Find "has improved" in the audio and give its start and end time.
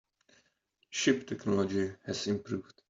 2.07-2.73